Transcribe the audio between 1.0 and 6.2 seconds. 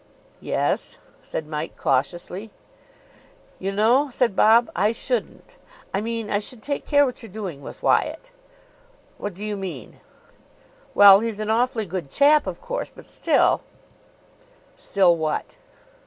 said Mike cautiously. "You know," said Bob, "I shouldn't I